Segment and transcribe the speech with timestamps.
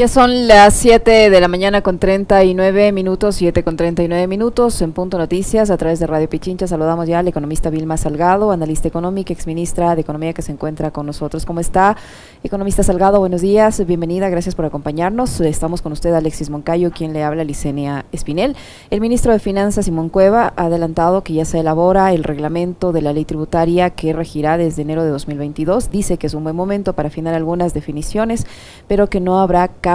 [0.00, 4.92] Ya son las 7 de la mañana con 39 minutos, 7 con 39 minutos en
[4.92, 6.68] Punto Noticias a través de Radio Pichincha.
[6.68, 11.04] Saludamos ya al economista Vilma Salgado, analista económica, exministra de Economía que se encuentra con
[11.04, 11.44] nosotros.
[11.44, 11.96] ¿Cómo está?
[12.44, 15.40] Economista Salgado, buenos días, bienvenida, gracias por acompañarnos.
[15.40, 18.54] Estamos con usted Alexis Moncayo, quien le habla Licenia Espinel.
[18.90, 23.02] El ministro de Finanzas, Simón Cueva, ha adelantado que ya se elabora el reglamento de
[23.02, 25.90] la ley tributaria que regirá desde enero de 2022.
[25.90, 28.46] Dice que es un buen momento para afinar algunas definiciones,
[28.86, 29.87] pero que no habrá cambios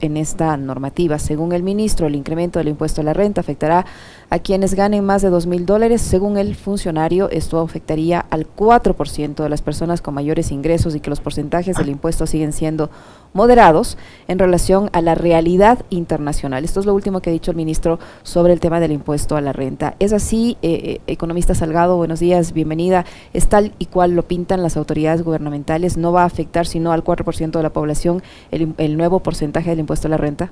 [0.00, 1.18] en esta normativa.
[1.18, 3.84] Según el ministro, el incremento del impuesto a la renta afectará
[4.30, 6.00] a quienes ganen más de dos mil dólares.
[6.00, 11.10] Según el funcionario, esto afectaría al 4% de las personas con mayores ingresos y que
[11.10, 12.90] los porcentajes del impuesto siguen siendo
[13.32, 13.96] moderados
[14.28, 16.64] en relación a la realidad internacional.
[16.64, 19.40] Esto es lo último que ha dicho el ministro sobre el tema del impuesto a
[19.40, 19.94] la renta.
[19.98, 23.04] Es así, eh, eh, economista Salgado, buenos días, bienvenida.
[23.32, 27.04] Es tal y cual lo pintan las autoridades gubernamentales, no va a afectar sino al
[27.04, 30.50] 4% de la población el, el nuevo porcentaje del impuesto a la renta.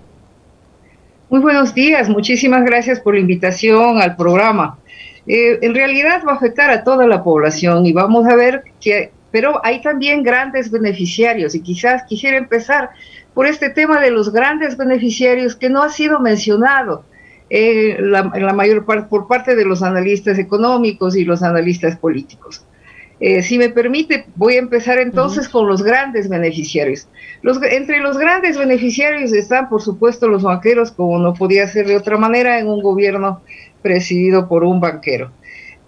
[1.31, 4.78] Muy buenos días, muchísimas gracias por la invitación al programa.
[5.27, 9.12] Eh, en realidad va a afectar a toda la población y vamos a ver que,
[9.30, 12.91] pero hay también grandes beneficiarios y quizás quisiera empezar
[13.34, 17.05] por este tema de los grandes beneficiarios que no ha sido mencionado
[17.50, 22.64] eh, la, la mayor parte por parte de los analistas económicos y los analistas políticos.
[23.20, 27.08] Eh, si me permite, voy a empezar entonces con los grandes beneficiarios.
[27.42, 31.96] Los, entre los grandes beneficiarios están, por supuesto, los banqueros, como no podía ser de
[31.96, 33.42] otra manera en un gobierno
[33.83, 35.33] presidido por un banquero.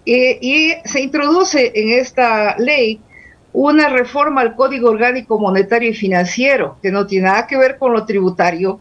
[0.05, 2.99] y se introduce en esta ley
[3.53, 7.93] una reforma al Código Orgánico Monetario y Financiero, que no tiene nada que ver con
[7.93, 8.79] lo tributario,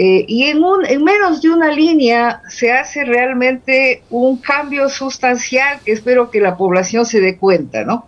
[0.00, 5.80] eh, y en, un, en menos de una línea se hace realmente un cambio sustancial
[5.84, 8.06] que espero que la población se dé cuenta, ¿no?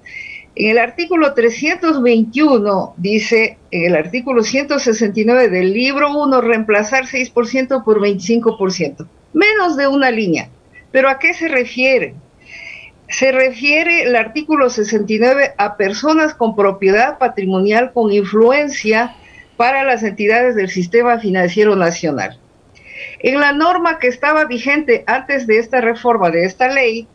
[0.55, 8.01] En el artículo 321 dice, en el artículo 169 del libro 1, reemplazar 6% por
[8.01, 9.09] 25%.
[9.33, 10.49] Menos de una línea.
[10.93, 12.15] ¿Pero a qué se refiere?
[13.09, 19.17] Se refiere el artículo 69 a personas con propiedad patrimonial con influencia
[19.61, 22.41] para las entidades del sistema financiero nacional.
[23.19, 27.07] En la norma que estaba vigente antes de esta reforma de esta ley,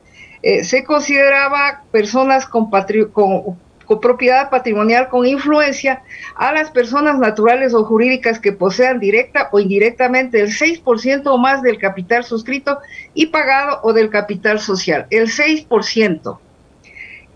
[0.43, 2.69] eh, se consideraba personas con,
[3.11, 6.03] con, propiedad patrimonial con influencia
[6.35, 11.63] a las personas naturales o jurídicas que posean directa o indirectamente el 6% o más
[11.63, 12.77] del capital suscrito
[13.15, 16.37] y pagado o del capital social, el 6%.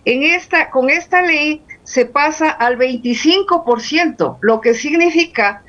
[0.06, 5.63] En esta, con esta ley se pasa al 25%, lo que significa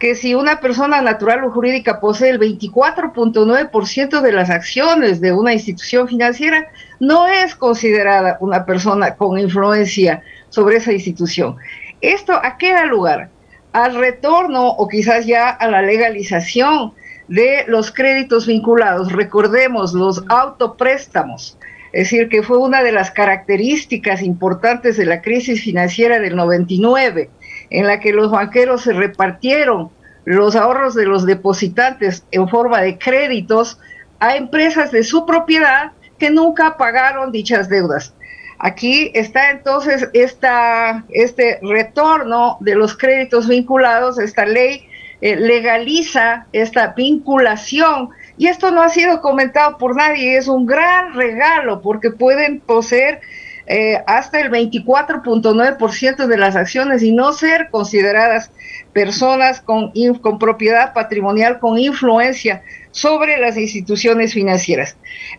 [0.00, 5.52] que si una persona natural o jurídica posee el 24.9% de las acciones de una
[5.52, 6.66] institución financiera,
[6.98, 11.54] no es considerada una persona con influencia sobre esa institución.
[12.00, 13.28] ¿Esto a qué da lugar?
[13.72, 16.94] Al retorno o quizás ya a la legalización
[17.28, 19.12] de los créditos vinculados.
[19.12, 21.56] Recordemos los autopréstamos
[21.92, 27.30] es decir, que fue una de las características importantes de la crisis financiera del 99,
[27.70, 29.90] en la que los banqueros se repartieron
[30.24, 33.78] los ahorros de los depositantes en forma de créditos
[34.20, 38.14] a empresas de su propiedad que nunca pagaron dichas deudas.
[38.58, 44.86] Aquí está entonces este retorno de los créditos vinculados, esta ley
[45.22, 51.12] eh, legaliza esta vinculación y esto no ha sido comentado por nadie, es un gran
[51.12, 53.20] regalo porque pueden poseer
[53.66, 58.50] eh, hasta el 24.9% de las acciones y no ser consideradas
[58.94, 59.92] personas con,
[60.38, 62.62] propiedad patrimonial con influencia
[62.92, 64.96] sobre las instituciones financieras.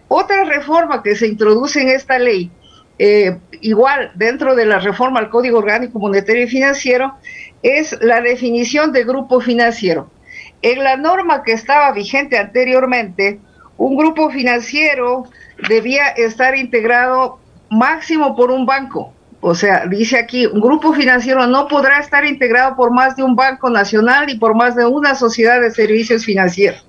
[0.08, 2.52] Otra reforma que se introduce en esta ley,
[3.00, 7.16] eh, igual dentro de la reforma al Código Orgánico Monetario y Financiero,
[7.64, 10.12] es la definición de grupo financiero.
[10.62, 13.40] En la norma que estaba vigente anteriormente,
[13.78, 15.26] un grupo financiero
[15.68, 19.12] debía estar integrado máximo por un banco.
[19.40, 23.36] O sea, dice aquí, un grupo financiero no podrá estar integrado por más de un
[23.36, 26.86] banco nacional y por más de una sociedad de servicios financieros.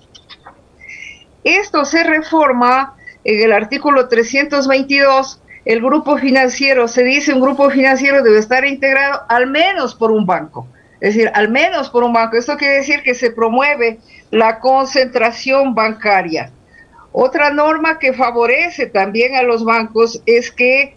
[1.42, 5.40] Esto se reforma en el artículo 322.
[5.64, 10.26] El grupo financiero, se dice un grupo financiero debe estar integrado al menos por un
[10.26, 10.68] banco
[11.02, 12.36] es decir, al menos por un banco.
[12.36, 13.98] Esto quiere decir que se promueve
[14.30, 16.52] la concentración bancaria.
[17.10, 20.96] Otra norma que favorece también a los bancos es que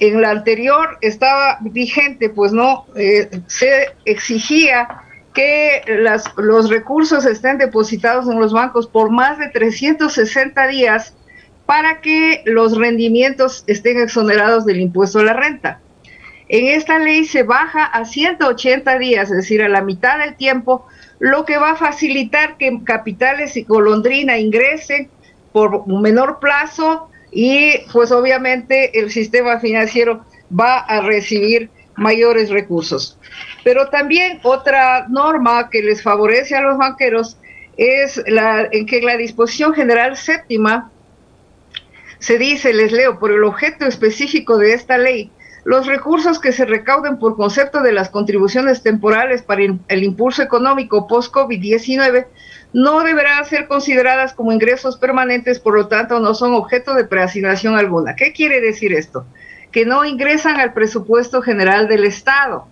[0.00, 4.88] en la anterior estaba vigente, pues no, eh, se exigía
[5.32, 5.82] que
[6.36, 11.14] los recursos estén depositados en los bancos por más de 360 días
[11.66, 15.80] para que los rendimientos estén exonerados del impuesto a la renta.
[16.48, 20.86] En esta ley se baja a 180 días, es decir, a la mitad del tiempo,
[21.18, 25.08] lo que va a facilitar que capitales y golondrina ingresen
[25.52, 33.18] por un menor plazo y pues obviamente el sistema financiero va a recibir mayores recursos.
[33.64, 37.38] Pero también otra norma que les favorece a los banqueros
[37.76, 40.90] es la en que la disposición general séptima
[42.18, 45.30] se dice, les leo, por el objeto específico de esta ley,
[45.66, 51.08] los recursos que se recauden por concepto de las contribuciones temporales para el impulso económico
[51.08, 52.26] post-COVID-19
[52.72, 57.74] no deberán ser consideradas como ingresos permanentes, por lo tanto no son objeto de preasignación
[57.74, 58.14] alguna.
[58.14, 59.26] ¿Qué quiere decir esto?
[59.72, 62.68] Que no ingresan al presupuesto general del Estado.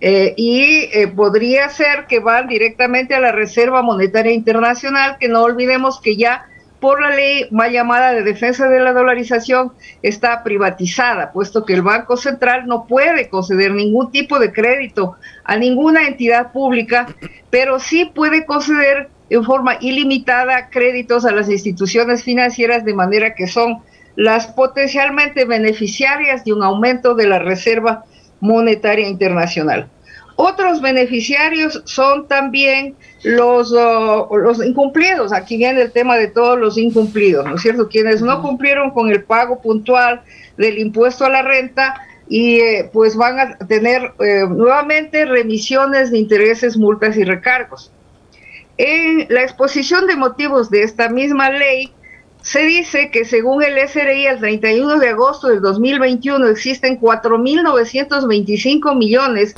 [0.00, 5.44] Eh, y eh, podría ser que van directamente a la Reserva Monetaria Internacional, que no
[5.44, 6.46] olvidemos que ya
[6.82, 9.70] por la ley más llamada de defensa de la dolarización
[10.02, 15.14] está privatizada, puesto que el Banco Central no puede conceder ningún tipo de crédito
[15.44, 17.06] a ninguna entidad pública,
[17.50, 23.46] pero sí puede conceder en forma ilimitada créditos a las instituciones financieras de manera que
[23.46, 23.78] son
[24.16, 28.04] las potencialmente beneficiarias de un aumento de la Reserva
[28.40, 29.88] Monetaria Internacional.
[30.36, 35.32] Otros beneficiarios son también los, uh, los incumplidos.
[35.32, 37.88] Aquí viene el tema de todos los incumplidos, ¿no es cierto?
[37.88, 40.22] Quienes no cumplieron con el pago puntual
[40.56, 41.94] del impuesto a la renta
[42.28, 47.92] y eh, pues van a tener eh, nuevamente remisiones de intereses, multas y recargos.
[48.78, 51.92] En la exposición de motivos de esta misma ley,
[52.40, 59.54] se dice que según el SRI, el 31 de agosto del 2021 existen 4.925 millones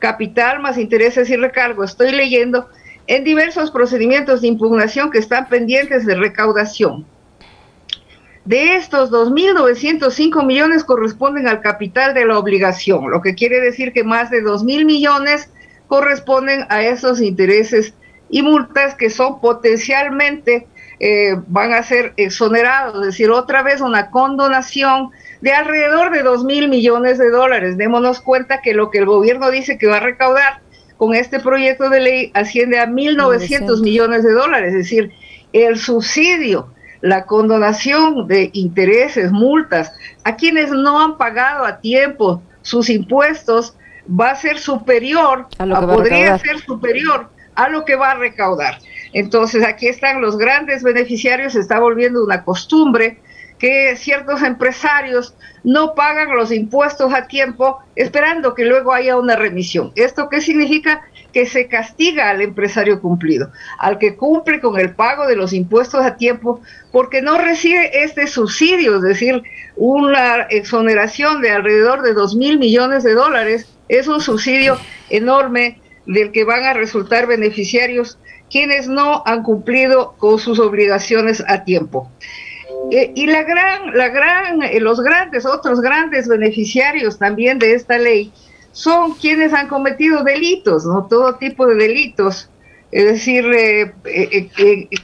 [0.00, 1.84] capital más intereses y recargo.
[1.84, 2.68] Estoy leyendo
[3.06, 7.06] en diversos procedimientos de impugnación que están pendientes de recaudación.
[8.44, 14.02] De estos 2.905 millones corresponden al capital de la obligación, lo que quiere decir que
[14.02, 15.50] más de 2.000 millones
[15.86, 17.94] corresponden a esos intereses
[18.30, 20.66] y multas que son potencialmente
[21.00, 26.44] eh, van a ser exonerados, es decir, otra vez una condonación de alrededor de 2
[26.44, 27.76] mil millones de dólares.
[27.76, 30.60] Démonos cuenta que lo que el gobierno dice que va a recaudar
[30.96, 35.12] con este proyecto de ley asciende a 1.900 millones de dólares, es decir,
[35.52, 36.68] el subsidio,
[37.00, 39.92] la condonación de intereses, multas
[40.24, 43.74] a quienes no han pagado a tiempo sus impuestos
[44.08, 48.78] va a ser superior, a podría ser superior a lo que va a recaudar.
[49.12, 53.20] Entonces aquí están los grandes beneficiarios, se está volviendo una costumbre
[53.60, 59.92] que ciertos empresarios no pagan los impuestos a tiempo esperando que luego haya una remisión.
[59.96, 61.02] ¿Esto qué significa?
[61.34, 66.04] Que se castiga al empresario cumplido, al que cumple con el pago de los impuestos
[66.04, 69.42] a tiempo, porque no recibe este subsidio, es decir,
[69.76, 73.68] una exoneración de alrededor de dos mil millones de dólares.
[73.88, 74.78] Es un subsidio
[75.10, 78.18] enorme del que van a resultar beneficiarios
[78.50, 82.10] quienes no han cumplido con sus obligaciones a tiempo.
[82.90, 87.98] Eh, y la gran, la gran, eh, los grandes, otros grandes beneficiarios también de esta
[87.98, 88.32] ley
[88.72, 91.06] son quienes han cometido delitos, ¿no?
[91.08, 92.50] Todo tipo de delitos.
[92.90, 93.92] Es decir, eh,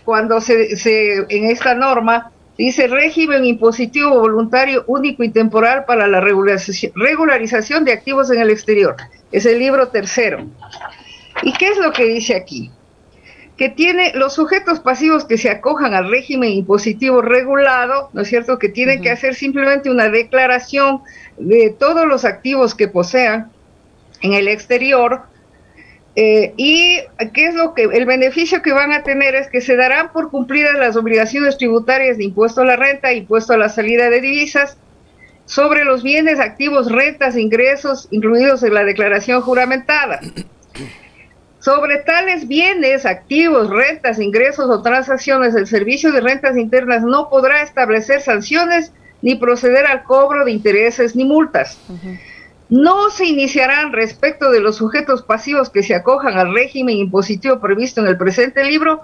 [0.04, 6.20] cuando se, se, en esta norma dice régimen impositivo voluntario único y temporal para la
[6.20, 8.96] regularización, regularización de activos en el exterior.
[9.30, 10.46] Es el libro tercero.
[11.42, 12.70] ¿Y qué es lo que dice aquí?
[13.56, 18.58] Que tiene los sujetos pasivos que se acojan al régimen impositivo regulado, ¿no es cierto?
[18.58, 21.00] Que tienen que hacer simplemente una declaración
[21.38, 23.50] de todos los activos que posean
[24.20, 25.22] en el exterior.
[26.16, 26.98] Eh, y
[27.32, 30.30] qué es lo que el beneficio que van a tener es que se darán por
[30.30, 34.76] cumplidas las obligaciones tributarias de impuesto a la renta, impuesto a la salida de divisas,
[35.46, 40.20] sobre los bienes, activos, rentas, ingresos, incluidos en la declaración juramentada.
[41.66, 47.60] Sobre tales bienes, activos, rentas, ingresos o transacciones, el Servicio de Rentas Internas no podrá
[47.60, 51.76] establecer sanciones ni proceder al cobro de intereses ni multas.
[52.68, 58.00] No se iniciarán respecto de los sujetos pasivos que se acojan al régimen impositivo previsto
[58.00, 59.00] en el presente libro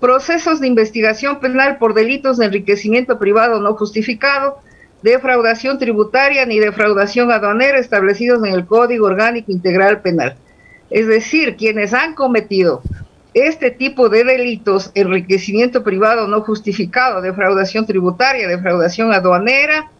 [0.00, 4.60] procesos de investigación penal por delitos de enriquecimiento privado no justificado,
[5.02, 10.38] defraudación tributaria ni defraudación aduanera establecidos en el Código Orgánico Integral Penal.
[10.90, 12.82] Es decir, quienes han cometido
[13.34, 19.90] este tipo de delitos, enriquecimiento privado no justificado, defraudación tributaria, defraudación aduanera,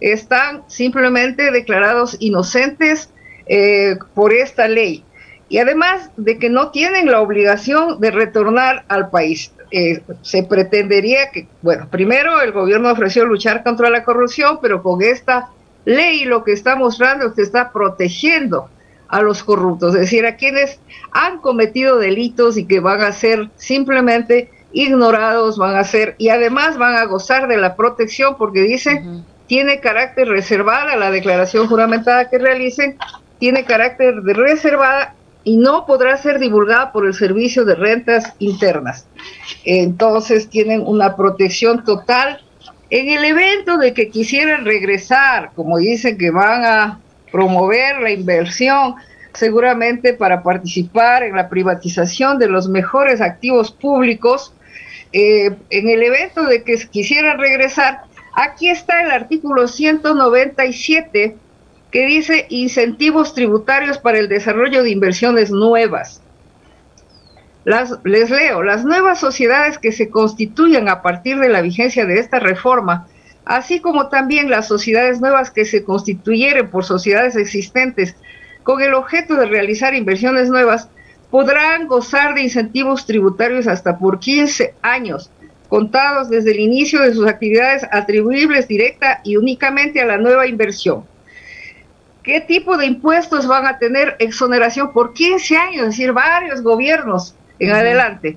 [0.00, 3.10] están simplemente declarados inocentes
[3.46, 5.04] eh, por esta ley.
[5.48, 9.52] Y además de que no tienen la obligación de retornar al país.
[9.70, 15.02] Eh, se pretendería que, bueno, primero el gobierno ofreció luchar contra la corrupción, pero con
[15.02, 15.50] esta
[15.84, 18.70] ley lo que está mostrando es que está protegiendo
[19.08, 20.80] a los corruptos, es decir, a quienes
[21.12, 26.76] han cometido delitos y que van a ser simplemente ignorados, van a ser, y además
[26.76, 29.02] van a gozar de la protección porque dice,
[29.46, 32.98] tiene carácter reservada la declaración juramentada que realicen,
[33.38, 39.06] tiene carácter de reservada y no podrá ser divulgada por el Servicio de Rentas Internas.
[39.64, 42.40] Entonces tienen una protección total.
[42.90, 48.96] En el evento de que quisieran regresar, como dicen que van a promover la inversión,
[49.34, 54.54] seguramente para participar en la privatización de los mejores activos públicos,
[55.12, 58.02] eh, en el evento de que quisieran regresar,
[58.34, 61.36] aquí está el artículo 197
[61.90, 66.20] que dice incentivos tributarios para el desarrollo de inversiones nuevas.
[67.64, 72.18] Las, les leo, las nuevas sociedades que se constituyan a partir de la vigencia de
[72.18, 73.08] esta reforma,
[73.46, 78.14] así como también las sociedades nuevas que se constituyeren por sociedades existentes
[78.62, 80.90] con el objeto de realizar inversiones nuevas,
[81.30, 85.30] podrán gozar de incentivos tributarios hasta por 15 años,
[85.68, 91.04] contados desde el inicio de sus actividades atribuibles directa y únicamente a la nueva inversión
[92.26, 95.82] ¿Qué tipo de impuestos van a tener exoneración por 15 años?
[95.82, 98.36] Es decir, varios gobiernos en adelante.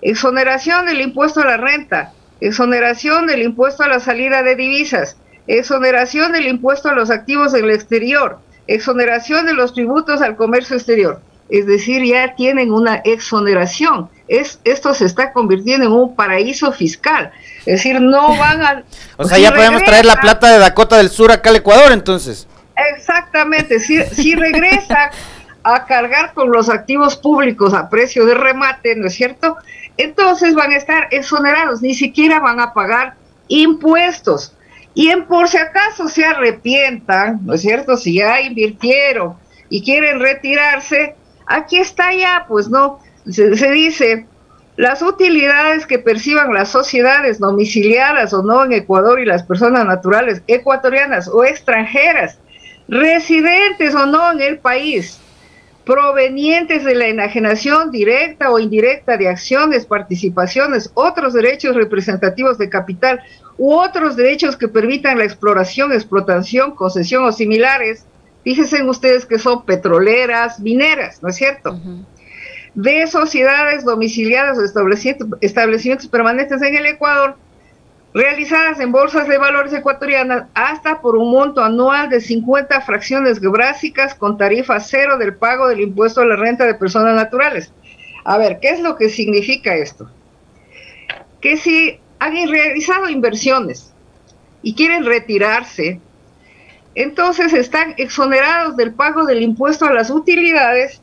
[0.00, 5.16] Exoneración del impuesto a la renta, exoneración del impuesto a la salida de divisas,
[5.46, 11.20] exoneración del impuesto a los activos del exterior, exoneración de los tributos al comercio exterior.
[11.48, 14.08] Es decir, ya tienen una exoneración.
[14.26, 17.30] Es, esto se está convirtiendo en un paraíso fiscal.
[17.60, 18.82] Es decir, no van a...
[19.16, 22.48] o sea, ya podemos traer la plata de Dakota del Sur acá al Ecuador, entonces.
[22.96, 25.10] Exactamente, si, si regresa
[25.74, 29.56] a cargar con los activos públicos a precio de remate, ¿no es cierto?
[29.96, 33.14] Entonces van a estar exonerados, ni siquiera van a pagar
[33.48, 34.54] impuestos.
[34.94, 37.96] Y en por si acaso se arrepientan, ¿no es cierto?
[37.96, 39.34] Si ya invirtieron
[39.68, 44.26] y quieren retirarse, aquí está ya, pues no, se, dice,
[44.76, 50.42] las utilidades que perciban las sociedades domiciliadas o no en Ecuador y las personas naturales
[50.46, 52.38] ecuatorianas o extranjeras
[52.88, 55.20] residentes o no en el país,
[55.86, 63.20] provenientes de la enajenación directa o indirecta de acciones, participaciones, otros derechos representativos de capital
[63.56, 68.04] u otros derechos que permitan la exploración, explotación, concesión o similares,
[68.42, 71.80] fíjense ustedes que son petroleras, mineras, ¿no es cierto?
[72.74, 74.64] De sociedades domiciliadas o
[75.40, 77.36] establecimientos permanentes en el Ecuador,
[78.16, 84.14] realizadas en bolsas de valores ecuatorianas hasta por un monto anual de 50 fracciones geográficas
[84.14, 87.74] con tarifa cero del pago del impuesto a la renta de personas naturales.
[88.24, 90.10] A ver, ¿qué es lo que significa esto?
[91.42, 93.92] Que si han realizado inversiones
[94.62, 96.00] y quieren retirarse,
[96.94, 101.02] entonces están exonerados del pago del impuesto a las utilidades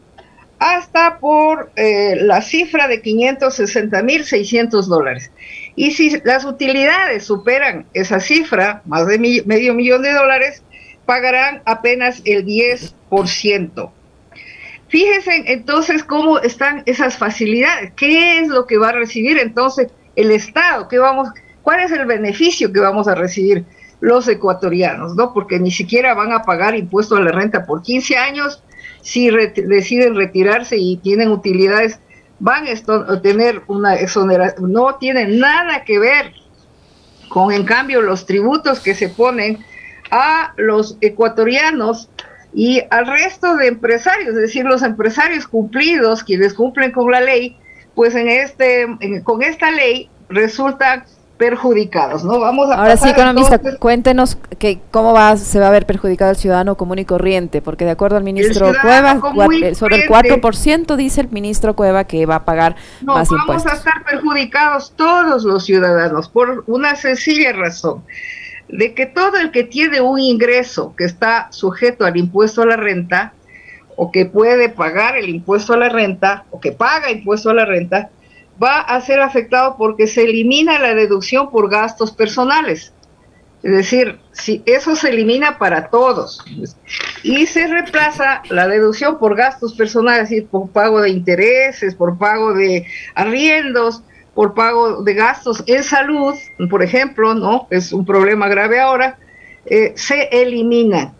[0.57, 5.29] hasta por eh, la cifra de 560.600 dólares.
[5.75, 10.63] Y si las utilidades superan esa cifra, más de medio millón de dólares,
[11.05, 13.91] pagarán apenas el 10%.
[14.87, 20.29] Fíjense entonces cómo están esas facilidades, qué es lo que va a recibir entonces el
[20.29, 21.29] Estado, ¿Qué vamos,
[21.63, 23.65] cuál es el beneficio que vamos a recibir
[24.01, 25.33] los ecuatorianos, ¿no?
[25.33, 28.61] Porque ni siquiera van a pagar impuesto a la renta por 15 años
[29.01, 31.99] si deciden retirarse y tienen utilidades
[32.43, 36.33] van a tener una exoneración, no tienen nada que ver
[37.29, 39.59] con, en cambio, los tributos que se ponen
[40.11, 42.09] a los ecuatorianos
[42.53, 47.55] y al resto de empresarios, es decir, los empresarios cumplidos, quienes cumplen con la ley,
[47.95, 48.87] pues en este,
[49.23, 51.05] con esta ley resultan
[51.43, 52.39] perjudicados, ¿no?
[52.39, 56.37] Vamos a Ahora sí, economista, cuéntenos que cómo va se va a ver perjudicado el
[56.37, 59.19] ciudadano común y corriente, porque de acuerdo al ministro Cueva,
[59.75, 63.65] sobre el 4% dice el ministro Cueva que va a pagar más impuestos.
[63.65, 68.05] Vamos a estar perjudicados todos los ciudadanos por una sencilla razón,
[68.69, 72.77] de que todo el que tiene un ingreso que está sujeto al impuesto a la
[72.77, 73.33] renta,
[73.97, 77.65] o que puede pagar el impuesto a la renta, o que paga impuesto a la
[77.65, 78.11] renta,
[78.61, 82.93] va a ser afectado porque se elimina la deducción por gastos personales.
[83.63, 86.43] Es decir, si eso se elimina para todos
[87.23, 92.17] y se reemplaza la deducción por gastos personales, es decir, por pago de intereses, por
[92.17, 96.35] pago de arriendos, por pago de gastos en salud,
[96.69, 97.67] por ejemplo, ¿no?
[97.69, 99.17] Es un problema grave ahora,
[99.65, 101.13] eh, se elimina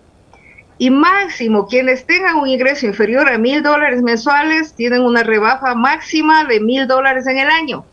[0.84, 6.44] y máximo quienes tengan un ingreso inferior a mil dólares mensuales tienen una rebaja máxima
[6.44, 7.86] de mil dólares en el año,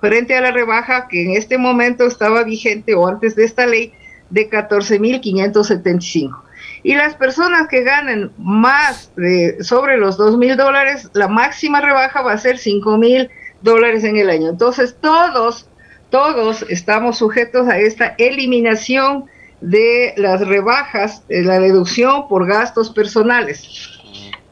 [0.00, 3.92] frente a la rebaja que en este momento estaba vigente o antes de esta ley
[4.30, 6.40] de 14.575.
[6.84, 12.34] Y las personas que ganen más de, sobre los 2.000 dólares, la máxima rebaja va
[12.34, 13.28] a ser 5.000
[13.62, 14.50] dólares en el año.
[14.50, 15.68] Entonces todos,
[16.10, 19.24] todos estamos sujetos a esta eliminación
[19.60, 23.90] de las rebajas, de la deducción por gastos personales.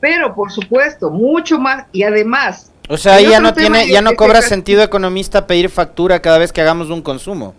[0.01, 4.43] Pero por supuesto, mucho más y además o sea, ya no tiene, ya no cobra
[4.43, 7.55] sentido economista pedir factura cada vez que hagamos un consumo.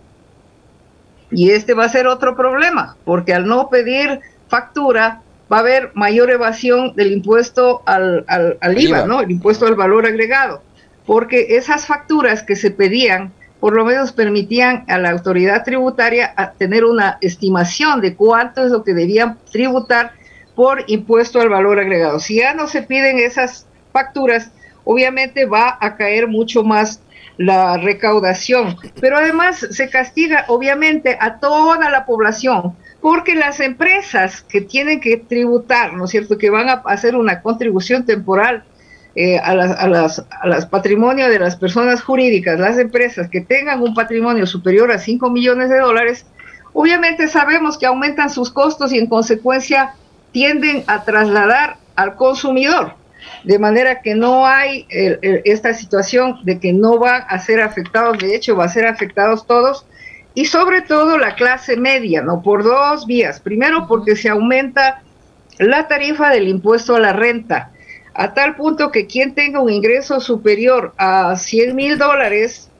[1.30, 5.22] Y este va a ser otro problema, porque al no pedir factura
[5.52, 9.20] va a haber mayor evasión del impuesto al, al, IVA, ¿no?
[9.20, 10.62] El impuesto al valor agregado,
[11.04, 16.84] porque esas facturas que se pedían por lo menos permitían a la autoridad tributaria tener
[16.84, 20.12] una estimación de cuánto es lo que debían tributar
[20.54, 22.18] por impuesto al valor agregado.
[22.18, 24.50] Si ya no se piden esas facturas,
[24.84, 27.00] obviamente va a caer mucho más
[27.36, 34.62] la recaudación, pero además se castiga obviamente a toda la población, porque las empresas que
[34.62, 38.64] tienen que tributar, ¿no es cierto?, que van a hacer una contribución temporal
[39.16, 43.40] eh, a, las, a, las, a las patrimonios de las personas jurídicas, las empresas que
[43.40, 46.26] tengan un patrimonio superior a 5 millones de dólares,
[46.72, 49.94] obviamente sabemos que aumentan sus costos y en consecuencia
[50.32, 52.94] tienden a trasladar al consumidor
[53.44, 58.34] de manera que no hay esta situación de que no van a ser afectados, de
[58.34, 59.86] hecho va a ser afectados todos,
[60.34, 62.42] y sobre todo la clase media, ¿no?
[62.42, 63.40] Por dos vías.
[63.40, 65.02] Primero, porque se aumenta
[65.58, 67.70] la tarifa del impuesto a la renta,
[68.16, 72.70] a tal punto que quien tenga un ingreso superior a 100 mil dólares,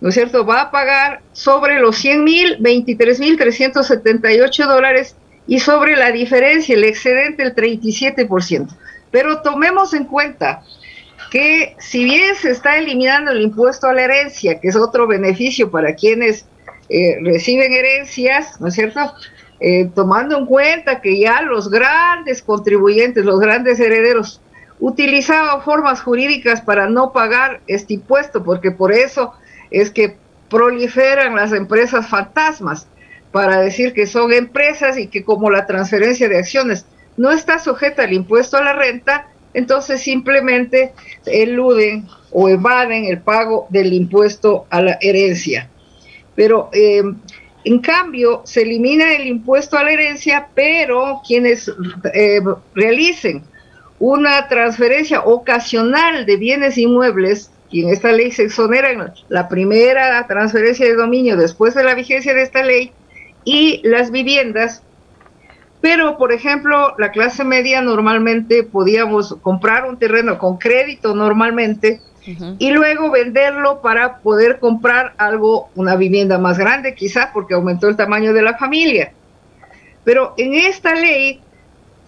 [0.00, 5.58] ¿no es cierto?, va a pagar sobre los 100 mil, 23 mil 378 dólares y
[5.60, 8.68] sobre la diferencia, el excedente, el 37%.
[9.10, 10.62] Pero tomemos en cuenta
[11.30, 15.70] que si bien se está eliminando el impuesto a la herencia, que es otro beneficio
[15.70, 16.46] para quienes
[16.88, 19.00] eh, reciben herencias, ¿no es cierto?
[19.60, 24.40] Eh, tomando en cuenta que ya los grandes contribuyentes, los grandes herederos,
[24.82, 29.32] utilizaban formas jurídicas para no pagar este impuesto, porque por eso
[29.70, 30.16] es que
[30.50, 32.88] proliferan las empresas fantasmas,
[33.30, 36.84] para decir que son empresas y que como la transferencia de acciones
[37.16, 40.92] no está sujeta al impuesto a la renta, entonces simplemente
[41.26, 45.70] eluden o evaden el pago del impuesto a la herencia.
[46.34, 47.16] Pero em,
[47.64, 51.70] en cambio se elimina el impuesto a la herencia, pero quienes
[52.12, 53.44] em, realicen
[54.04, 60.84] una transferencia ocasional de bienes inmuebles, y en esta ley se exoneran la primera transferencia
[60.84, 62.90] de dominio después de la vigencia de esta ley,
[63.44, 64.82] y las viviendas
[65.80, 72.00] pero, por ejemplo, la clase media normalmente podíamos comprar un terreno con crédito normalmente
[72.58, 77.96] y luego venderlo para poder comprar algo, una vivienda más grande quizás porque aumentó el
[77.96, 79.12] tamaño de la familia.
[80.04, 81.40] Pero en esta ley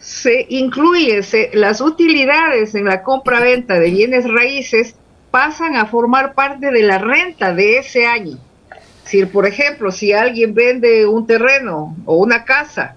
[0.05, 1.23] se incluye
[1.55, 4.97] las utilidades en la compra-venta de bienes raíces
[5.31, 8.37] pasan a formar parte de la renta de ese año.
[9.07, 12.97] Si, por ejemplo, si alguien vende un terreno o una casa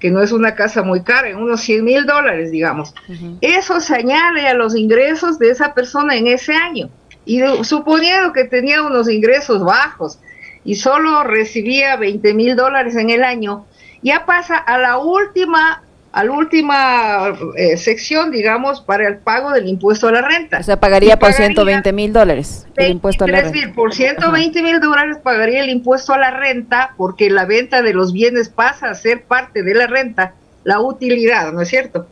[0.00, 2.92] que no es una casa muy cara, en unos 100 mil dólares, digamos.
[3.40, 6.88] Eso se añade a los ingresos de esa persona en ese año.
[7.24, 10.18] Y suponiendo que tenía unos ingresos bajos
[10.64, 13.64] y solo recibía 20 mil dólares en el año,
[14.02, 19.68] ya pasa a la última a la última eh, sección, digamos, para el pago del
[19.68, 20.58] impuesto a la renta.
[20.58, 23.74] O sea, pagaría por 120 mil dólares el impuesto a la renta.
[23.74, 28.12] por 120 mil dólares pagaría el impuesto a la renta porque la venta de los
[28.12, 32.06] bienes pasa a ser parte de la renta, la utilidad, ¿no es cierto?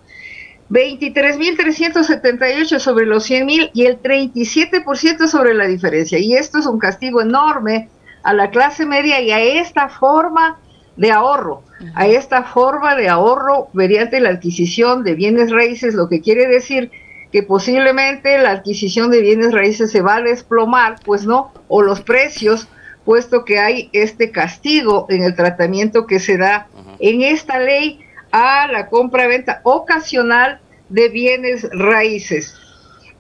[0.69, 6.19] 23 mil 378 sobre los 100 mil y el 37% sobre la diferencia.
[6.19, 7.89] Y esto es un castigo enorme
[8.23, 10.59] a la clase media y a esta forma
[10.97, 11.63] de ahorro,
[11.95, 16.91] a esta forma de ahorro mediante la adquisición de bienes raíces, lo que quiere decir
[17.33, 22.01] que posiblemente la adquisición de bienes raíces se va a desplomar, pues no, o los
[22.01, 22.69] precios,
[23.05, 28.01] puesto que hay este castigo en el tratamiento que se da en esta ley
[28.33, 32.55] a la compra-venta ocasional de bienes raíces.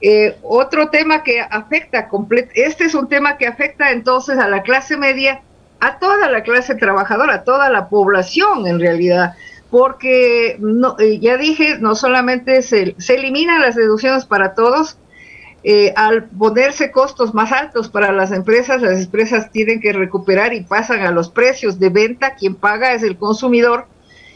[0.00, 2.08] Eh, otro tema que afecta,
[2.54, 5.42] este es un tema que afecta entonces a la clase media
[5.80, 9.34] a toda la clase trabajadora, a toda la población en realidad,
[9.70, 14.98] porque no, eh, ya dije, no solamente se, se, eliminan las deducciones para todos,
[15.64, 20.62] eh, al ponerse costos más altos para las empresas, las empresas tienen que recuperar y
[20.62, 23.86] pasan a los precios de venta, quien paga es el consumidor,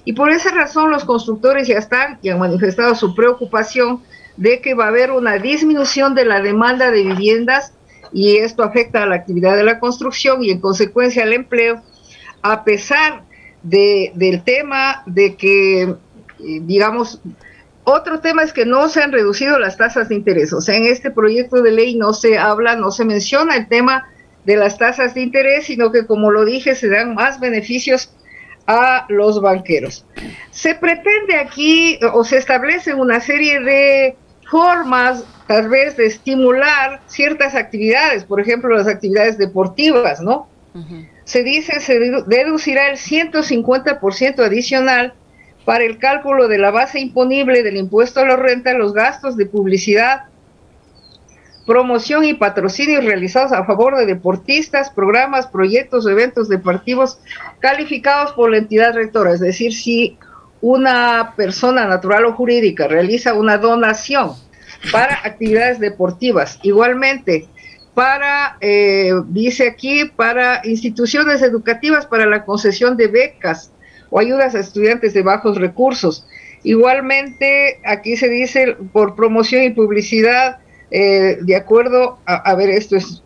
[0.04, 4.02] y por esa razón los constructores ya están y han manifestado su preocupación
[4.36, 7.74] de que va a haber una disminución de la demanda de viviendas
[8.12, 11.82] y esto afecta a la actividad de la construcción y en consecuencia al empleo,
[12.42, 13.24] a pesar
[13.62, 15.96] de, del tema de que, eh,
[16.38, 17.20] digamos,
[17.84, 20.52] otro tema es que no se han reducido las tasas de interés.
[20.52, 24.08] O sea, en este proyecto de ley no se habla, no se menciona el tema
[24.44, 28.12] de las tasas de interés, sino que, como lo dije, se dan más beneficios
[28.66, 30.06] a los banqueros.
[30.50, 34.16] Se pretende aquí o se establece una serie de
[34.48, 40.48] formas tal vez de estimular ciertas actividades, por ejemplo las actividades deportivas, ¿no?
[41.24, 45.12] Se dice se deducirá el 150% adicional
[45.64, 49.46] para el cálculo de la base imponible del impuesto a la renta los gastos de
[49.46, 50.26] publicidad,
[51.66, 57.18] promoción y patrocinio realizados a favor de deportistas, programas, proyectos o eventos deportivos
[57.58, 59.32] calificados por la entidad rectora.
[59.32, 60.16] Es decir, si
[60.60, 64.36] una persona natural o jurídica realiza una donación
[64.92, 67.48] para actividades deportivas, igualmente
[67.94, 73.72] para, eh, dice aquí, para instituciones educativas para la concesión de becas
[74.10, 76.26] o ayudas a estudiantes de bajos recursos.
[76.62, 80.58] Igualmente, aquí se dice por promoción y publicidad,
[80.90, 83.22] eh, de acuerdo a, a, ver, esto es,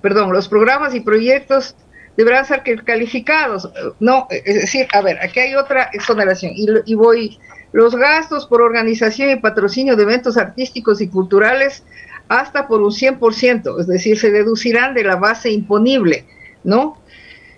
[0.00, 1.76] perdón, los programas y proyectos
[2.16, 3.70] deberán ser calificados.
[4.00, 7.38] No, es decir, a ver, aquí hay otra exoneración y, y voy,
[7.74, 11.82] los gastos por organización y patrocinio de eventos artísticos y culturales
[12.28, 16.24] hasta por un 100%, es decir, se deducirán de la base imponible,
[16.62, 16.96] ¿no?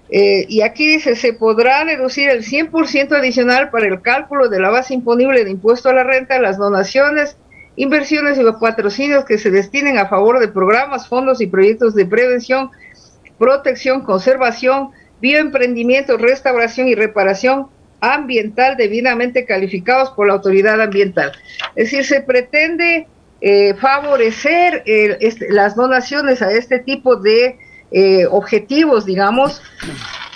[0.09, 4.71] Eh, y aquí dice, se podrá deducir el 100% adicional para el cálculo de la
[4.71, 7.37] base imponible de impuesto a la renta, las donaciones,
[7.77, 12.71] inversiones y patrocinios que se destinen a favor de programas, fondos y proyectos de prevención,
[13.39, 17.69] protección, conservación, bioemprendimiento, restauración y reparación
[18.01, 21.33] ambiental debidamente calificados por la autoridad ambiental.
[21.75, 23.07] Es decir, se pretende
[23.41, 27.59] eh, favorecer este, las donaciones a este tipo de
[27.91, 29.63] eh, objetivos, digamos,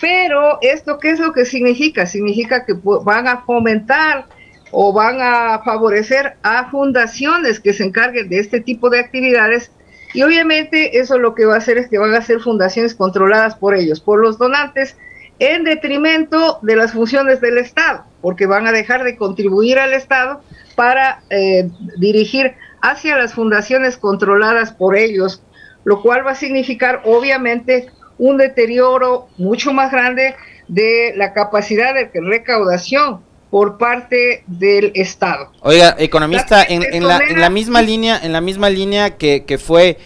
[0.00, 2.06] pero esto, ¿qué es lo que significa?
[2.06, 4.26] Significa que van a fomentar
[4.70, 9.72] o van a favorecer a fundaciones que se encarguen de este tipo de actividades
[10.12, 13.54] y obviamente eso lo que va a hacer es que van a ser fundaciones controladas
[13.54, 14.96] por ellos, por los donantes,
[15.40, 20.42] en detrimento de las funciones del Estado, porque van a dejar de contribuir al Estado
[20.76, 25.42] para eh, dirigir hacia las fundaciones controladas por ellos
[25.84, 27.86] lo cual va a significar obviamente
[28.18, 30.34] un deterioro mucho más grande
[30.68, 35.50] de la capacidad de recaudación por parte del Estado.
[35.62, 39.98] Oiga, economista, en, la, misma línea, en la misma línea que, fue,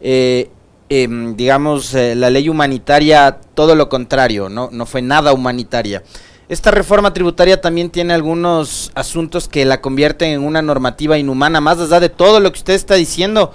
[0.00, 0.48] eh,
[0.88, 6.02] em, digamos, eh, la ley humanitaria, todo lo contrario, no, no fue nada humanitaria.
[6.48, 11.78] Esta reforma tributaria también tiene algunos asuntos que la convierten en una normativa inhumana, más
[11.80, 13.52] allá de todo lo que usted está diciendo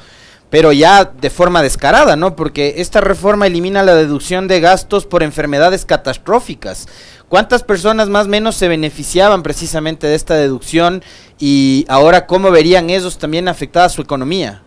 [0.51, 2.35] pero ya de forma descarada, ¿no?
[2.35, 6.87] Porque esta reforma elimina la deducción de gastos por enfermedades catastróficas.
[7.29, 11.01] ¿Cuántas personas más o menos se beneficiaban precisamente de esta deducción
[11.39, 14.61] y ahora cómo verían ellos también afectada su economía?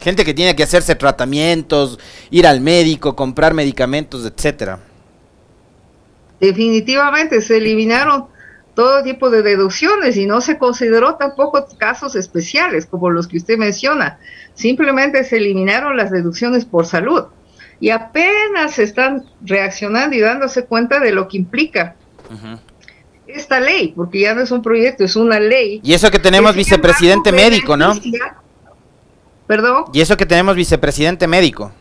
[0.00, 1.98] Gente que tiene que hacerse tratamientos,
[2.30, 4.78] ir al médico, comprar medicamentos, etcétera.
[6.40, 8.26] Definitivamente se eliminaron
[8.74, 13.58] todo tipo de deducciones y no se consideró tampoco casos especiales como los que usted
[13.58, 14.18] menciona.
[14.54, 17.24] Simplemente se eliminaron las deducciones por salud
[17.78, 21.96] y apenas están reaccionando y dándose cuenta de lo que implica
[23.26, 25.80] esta ley, porque ya no es un proyecto, es una ley.
[25.82, 27.94] Y eso que tenemos vicepresidente médico, ¿no?
[29.50, 29.86] Perdón.
[29.92, 31.72] Y eso que tenemos vicepresidente médico.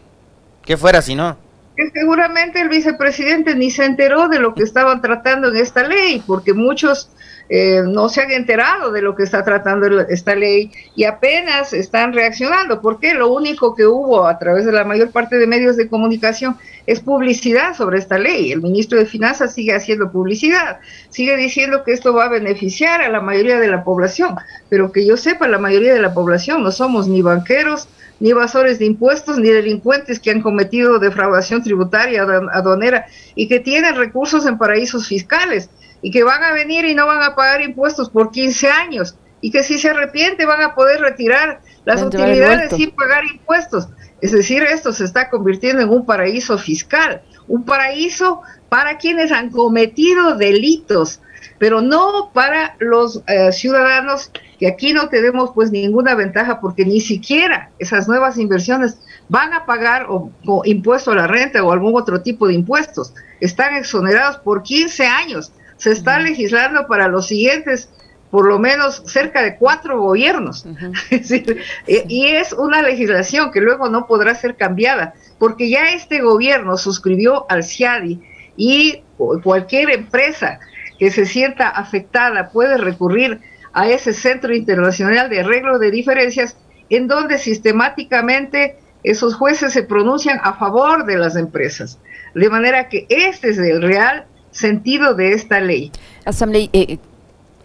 [0.63, 1.37] ¿Qué fuera si no?
[1.77, 6.23] que seguramente el vicepresidente ni se enteró de lo que estaban tratando en esta ley,
[6.25, 7.11] porque muchos
[7.49, 12.13] eh, no se han enterado de lo que está tratando esta ley y apenas están
[12.13, 15.89] reaccionando, porque lo único que hubo a través de la mayor parte de medios de
[15.89, 18.51] comunicación es publicidad sobre esta ley.
[18.51, 23.09] El ministro de Finanzas sigue haciendo publicidad, sigue diciendo que esto va a beneficiar a
[23.09, 24.35] la mayoría de la población,
[24.69, 27.87] pero que yo sepa, la mayoría de la población no somos ni banqueros,
[28.19, 33.95] ni evasores de impuestos, ni delincuentes que han cometido defraudación tributaria aduanera y que tienen
[33.95, 35.69] recursos en paraísos fiscales
[36.01, 39.51] y que van a venir y no van a pagar impuestos por 15 años y
[39.51, 43.87] que si se arrepiente van a poder retirar las utilidades sin pagar impuestos.
[44.21, 49.49] Es decir, esto se está convirtiendo en un paraíso fiscal, un paraíso para quienes han
[49.49, 51.21] cometido delitos,
[51.57, 56.99] pero no para los eh, ciudadanos que aquí no tenemos pues ninguna ventaja porque ni
[56.99, 60.31] siquiera esas nuevas inversiones van a pagar o,
[60.65, 63.13] impuesto a la renta o algún otro tipo de impuestos.
[63.39, 65.53] Están exonerados por 15 años.
[65.79, 67.89] Se está legislando para los siguientes
[68.29, 70.65] por lo menos cerca de cuatro gobiernos.
[71.87, 77.49] y es una legislación que luego no podrá ser cambiada, porque ya este gobierno suscribió
[77.49, 78.21] al CIADI
[78.55, 79.01] y
[79.43, 80.59] cualquier empresa
[80.99, 83.39] que se sienta afectada puede recurrir
[83.73, 86.57] a ese Centro Internacional de Arreglo de Diferencias,
[86.89, 91.99] en donde sistemáticamente esos jueces se pronuncian a favor de las empresas.
[92.35, 95.91] De manera que este es el real sentido de esta ley.
[96.25, 96.97] Asamblea, eh,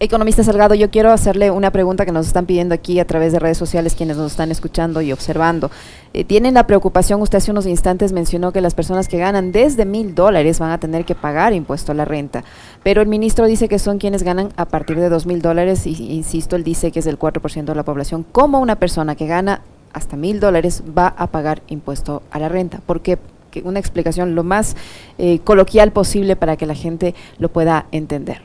[0.01, 3.39] Economista Salgado, yo quiero hacerle una pregunta que nos están pidiendo aquí a través de
[3.39, 5.71] redes sociales quienes nos están escuchando y observando.
[6.13, 9.85] Eh, ¿Tienen la preocupación, usted hace unos instantes mencionó que las personas que ganan desde
[9.85, 12.43] mil dólares van a tener que pagar impuesto a la renta,
[12.83, 16.13] pero el ministro dice que son quienes ganan a partir de dos mil dólares y,
[16.13, 18.27] insisto, él dice que es el 4% de la población.
[18.33, 22.81] ¿Cómo una persona que gana hasta mil dólares va a pagar impuesto a la renta?
[22.85, 23.17] ¿Por qué?
[23.63, 24.77] Una explicación lo más
[25.19, 28.43] eh, coloquial posible para que la gente lo pueda entender.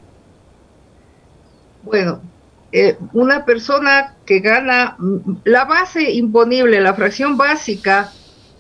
[1.83, 2.19] Bueno,
[2.71, 8.11] eh, una persona que gana mm, la base imponible, la fracción básica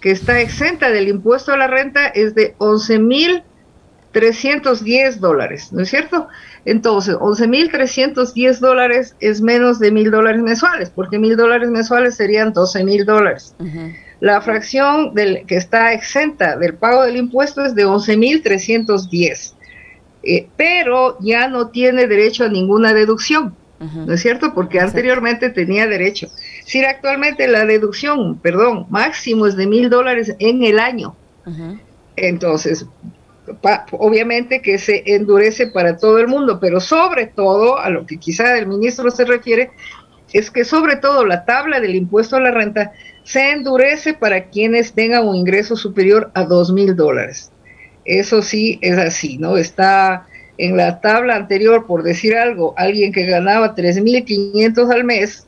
[0.01, 6.27] que está exenta del impuesto a la renta es de 11.310 dólares, ¿no es cierto?
[6.65, 13.03] Entonces, 11.310 dólares es menos de mil dólares mensuales, porque mil dólares mensuales serían 12.000
[13.05, 13.53] dólares.
[14.19, 19.53] La fracción del, que está exenta del pago del impuesto es de 11.310.
[20.21, 24.53] Eh, pero ya no tiene derecho a ninguna deducción, ¿no es cierto?
[24.53, 26.27] Porque anteriormente tenía derecho.
[26.65, 31.15] Si actualmente la deducción, perdón, máximo es de mil dólares en el año.
[32.17, 32.85] Entonces,
[33.91, 38.57] obviamente que se endurece para todo el mundo, pero sobre todo, a lo que quizá
[38.57, 39.71] el ministro se refiere,
[40.33, 42.91] es que sobre todo la tabla del impuesto a la renta
[43.23, 47.51] se endurece para quienes tengan un ingreso superior a dos mil dólares.
[48.05, 49.57] Eso sí es así, ¿no?
[49.57, 50.25] Está
[50.57, 55.47] en la tabla anterior, por decir algo, alguien que ganaba 3.500 al mes,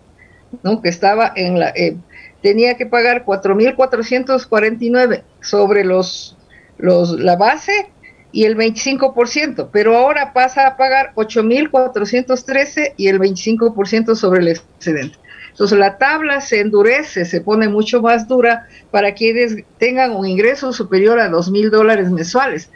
[0.63, 0.81] ¿no?
[0.81, 1.69] Que estaba en la...
[1.69, 1.97] Eh,
[2.41, 6.37] tenía que pagar 4.449 sobre los,
[6.77, 7.89] los, la base
[8.31, 15.17] y el 25%, pero ahora pasa a pagar 8.413 y el 25% sobre el excedente.
[15.49, 20.71] Entonces la tabla se endurece, se pone mucho más dura para quienes tengan un ingreso
[20.71, 22.71] superior a dos mil dólares mensuales.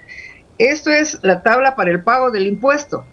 [0.58, 3.06] Esto es la tabla para el pago del impuesto,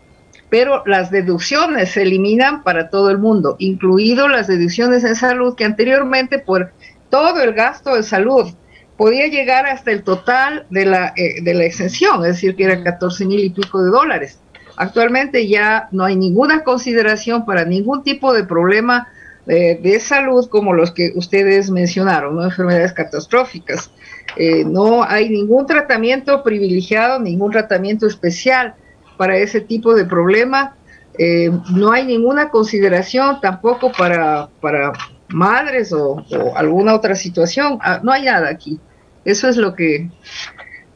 [0.50, 5.64] pero las deducciones se eliminan para todo el mundo, incluido las deducciones en salud que
[5.64, 6.72] anteriormente por
[7.08, 8.52] todo el gasto de salud
[8.96, 12.82] podía llegar hasta el total de la, eh, de la exención, es decir, que era
[12.82, 14.38] 14 mil y pico de dólares.
[14.76, 19.08] Actualmente ya no hay ninguna consideración para ningún tipo de problema
[19.44, 22.44] de salud como los que ustedes mencionaron, ¿no?
[22.44, 23.90] enfermedades catastróficas.
[24.36, 28.74] Eh, no hay ningún tratamiento privilegiado, ningún tratamiento especial
[29.16, 30.74] para ese tipo de problema.
[31.18, 34.92] Eh, no hay ninguna consideración tampoco para, para
[35.32, 37.78] madres o, alguna otra situación.
[37.82, 38.80] Ah, no hay nada aquí.
[39.24, 40.10] Eso es lo que...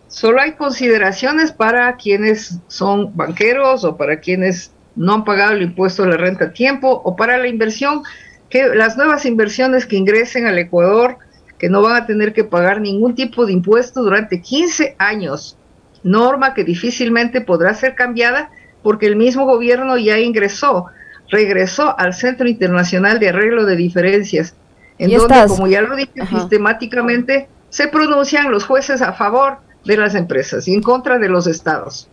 [0.09, 6.05] Solo hay consideraciones para quienes son banqueros o para quienes no han pagado el impuesto
[6.05, 8.03] de la renta a tiempo o para la inversión
[8.49, 11.19] que las nuevas inversiones que ingresen al Ecuador,
[11.59, 15.59] que no van a tener que pagar ningún tipo de impuesto durante 15 años,
[16.03, 18.51] norma que difícilmente podrá ser cambiada
[18.83, 20.87] porque el mismo gobierno ya ingresó,
[21.29, 24.55] regresó al Centro Internacional de Arreglo de Diferencias,
[24.99, 30.15] en donde, como ya lo dije, sistemáticamente se pronuncian los jueces a favor de las
[30.15, 32.09] empresas y en contra de los estados.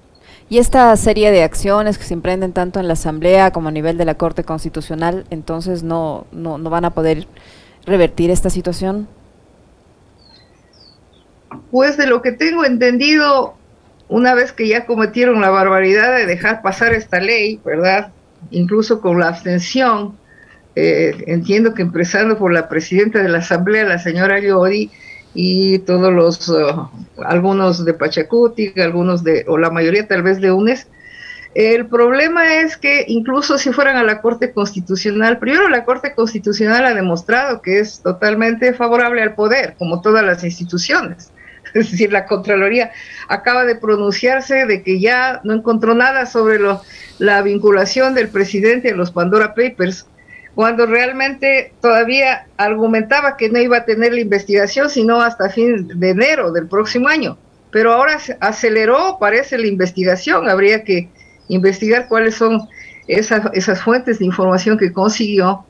[0.50, 3.98] Y esta serie de acciones que se emprenden tanto en la Asamblea como a nivel
[3.98, 7.28] de la Corte Constitucional, entonces no, no, no van a poder
[7.86, 9.08] revertir esta situación.
[11.72, 13.56] Pues de lo que tengo entendido,
[14.10, 18.12] una vez que ya cometieron la barbaridad de dejar pasar esta ley, ¿verdad?
[18.52, 20.18] Incluso con la abstención,
[20.76, 24.92] eh, entiendo que empezando por la presidenta de la Asamblea, la señora Yodi,
[25.34, 26.88] y todos los, uh,
[27.26, 30.88] algunos de Pachacuti, algunos de, o la mayoría tal vez de UNES.
[31.56, 36.86] El problema es que incluso si fueran a la Corte Constitucional, primero la Corte Constitucional
[36.86, 41.32] ha demostrado que es totalmente favorable al poder, como todas las instituciones.
[41.80, 42.92] Es decir, la Contraloría
[43.28, 46.60] acaba de pronunciarse de que ya no encontró nada sobre
[47.20, 50.08] la vinculación del presidente a los Pandora Papers,
[50.56, 56.10] cuando realmente todavía argumentaba que no iba a tener la investigación sino hasta fin de
[56.10, 57.38] enero del próximo año.
[57.72, 60.48] Pero ahora aceleró, parece, la investigación.
[60.48, 61.10] Habría que
[61.48, 62.70] investigar cuáles son
[63.08, 65.66] esas fuentes de información que consiguió.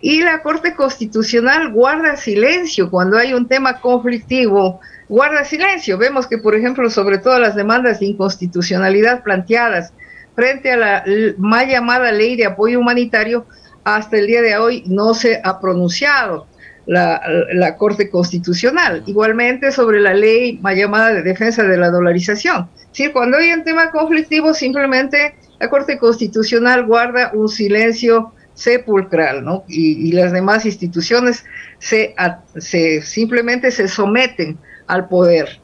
[0.00, 5.98] Y la Corte Constitucional guarda silencio cuando hay un tema conflictivo, guarda silencio.
[5.98, 9.92] Vemos que, por ejemplo, sobre todas las demandas de inconstitucionalidad planteadas
[10.34, 11.04] frente a la
[11.36, 13.46] mal llamada ley de apoyo humanitario,
[13.84, 16.46] hasta el día de hoy no se ha pronunciado.
[16.86, 19.02] la, Corte Constitucional.
[19.06, 22.68] Igualmente sobre la ley llamada de defensa de la dolarización.
[22.92, 29.64] Sí, cuando hay un tema conflictivo, simplemente la Corte Constitucional guarda un silencio sepulcral, ¿no?
[29.68, 31.44] Y, las demás instituciones
[31.78, 32.14] se,
[32.56, 34.58] se, simplemente se someten
[34.88, 35.60] al poder.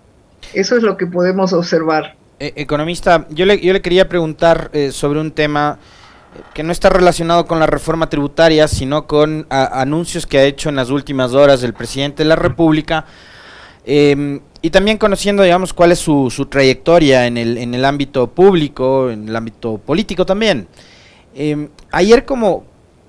[0.52, 2.16] Eso es lo que podemos observar.
[2.38, 5.78] Eh, economista, yo le, yo le quería preguntar eh, sobre un tema
[6.52, 10.76] que no está relacionado con la reforma tributaria, sino con anuncios que ha hecho en
[10.76, 13.06] las últimas horas el presidente de la República.
[13.84, 18.26] Em, y también conociendo, digamos, cuál es su, su trayectoria en el, en el, ámbito
[18.28, 20.66] público, en el ámbito político también.
[21.34, 22.64] Em, ayer como,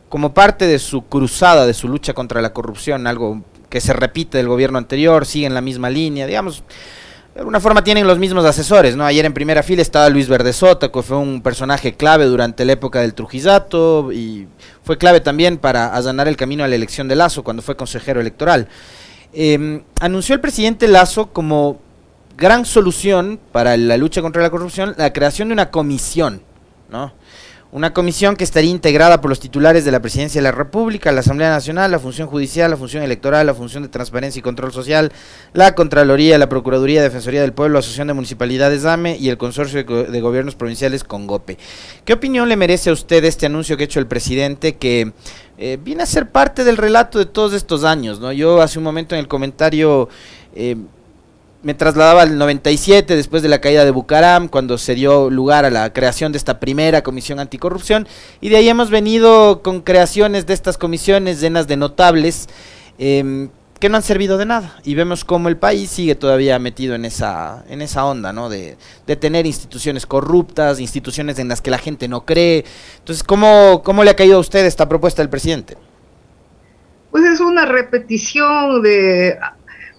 [0.10, 3.42] como parte de su cruzada, de su lucha contra la corrupción, algo
[3.76, 6.64] que se repite del gobierno anterior, sigue en la misma línea, digamos,
[7.34, 9.06] de alguna forma tienen los mismos asesores, ¿no?
[9.06, 13.02] Ayer en primera fila estaba Luis Verdesota, que fue un personaje clave durante la época
[13.02, 14.48] del Trujillato y
[14.86, 18.22] fue clave también para allanar el camino a la elección de Lazo cuando fue consejero
[18.22, 18.70] electoral.
[19.34, 21.82] Em, anunció el presidente Lazo como
[22.38, 26.42] gran solución para la lucha contra la corrupción la creación de una comisión,
[26.90, 27.12] ¿no?
[27.76, 31.20] Una comisión que estaría integrada por los titulares de la Presidencia de la República, la
[31.20, 35.12] Asamblea Nacional, la Función Judicial, la Función Electoral, la Función de Transparencia y Control Social,
[35.52, 40.22] la Contraloría, la Procuraduría, Defensoría del Pueblo, Asociación de Municipalidades AME y el Consorcio de,
[40.22, 41.58] Gobiernos Provinciales con GOPE.
[42.06, 45.12] ¿Qué opinión le merece a usted este anuncio que ha hecho el presidente que
[45.58, 48.22] eh, viene a ser parte del relato de todos estos años?
[48.22, 48.32] ¿no?
[48.32, 50.08] Yo hace un momento en el comentario...
[50.56, 50.78] Eh,
[51.66, 55.72] me trasladaba al 97 después de la caída de Bucaram, cuando se dio lugar a
[55.72, 58.08] la creación de esta primera comisión anticorrupción,
[58.40, 62.48] y de ahí hemos venido con creaciones de estas comisiones llenas de notables
[63.00, 63.50] em,
[63.80, 64.78] que no han servido de nada.
[64.84, 68.48] Y vemos cómo el país sigue todavía metido en esa, en esa onda, ¿no?
[68.48, 72.64] De, de tener instituciones corruptas, instituciones en las que la gente no cree.
[73.00, 75.78] Entonces, ¿cómo, ¿cómo le ha caído a usted esta propuesta del presidente?
[77.10, 79.40] Pues es una repetición de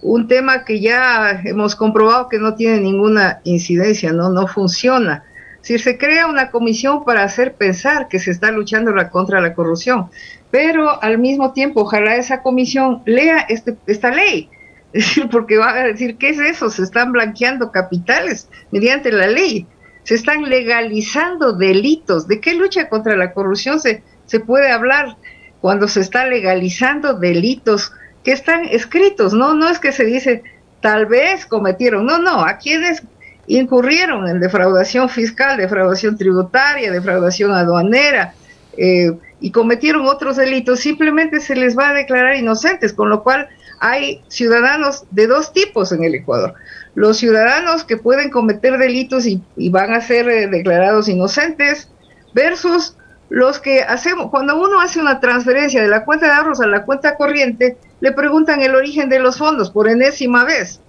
[0.01, 5.23] un tema que ya hemos comprobado que no tiene ninguna incidencia, no, no funciona.
[5.61, 10.09] Si se crea una comisión para hacer pensar que se está luchando contra la corrupción,
[10.51, 14.49] pero al mismo tiempo ojalá esa comisión lea este, esta ley,
[15.31, 16.69] porque va a decir, ¿qué es eso?
[16.69, 19.67] Se están blanqueando capitales mediante la ley,
[20.03, 22.27] se están legalizando delitos.
[22.27, 25.17] ¿De qué lucha contra la corrupción se, se puede hablar
[25.59, 27.91] cuando se está legalizando delitos?
[28.27, 29.53] Que están escritos, ¿no?
[29.53, 30.43] No es que se dice
[30.81, 33.01] tal vez cometieron, no, no, a quienes
[33.47, 38.33] incurrieron en defraudación fiscal, defraudación tributaria, defraudación aduanera
[38.75, 43.47] eh, y cometieron otros delitos, simplemente se les va a declarar inocentes, con lo cual
[43.79, 46.53] hay ciudadanos de dos tipos en el Ecuador.
[46.95, 51.89] Los ciudadanos que pueden cometer delitos y, van a ser eh, declarados inocentes
[52.33, 52.97] versus
[53.29, 56.85] los que hacemos, cuando uno hace una transferencia de la cuenta de ahorros a la
[56.85, 60.79] cuenta corriente, le preguntan el origen de los fondos por enésima vez.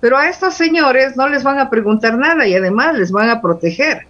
[0.00, 3.40] Pero a estos señores no les van a preguntar nada y además les van a
[3.40, 4.06] proteger.